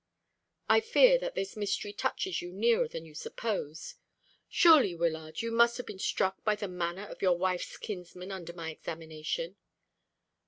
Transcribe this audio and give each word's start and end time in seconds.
"I 0.67 0.79
fear 0.79 1.19
that 1.19 1.35
this 1.35 1.55
mystery 1.55 1.93
touches 1.93 2.41
you 2.41 2.51
nearer 2.51 2.87
than 2.87 3.05
you 3.05 3.13
suppose. 3.13 3.93
Surely, 4.49 4.95
Wyllard, 4.95 5.43
you 5.43 5.51
must 5.51 5.77
have 5.77 5.85
been 5.85 5.99
struck 5.99 6.43
by 6.43 6.55
the 6.55 6.67
manner 6.67 7.05
of 7.05 7.21
your 7.21 7.37
wife's 7.37 7.77
kinsman 7.77 8.31
under 8.31 8.51
my 8.53 8.71
examination." 8.71 9.57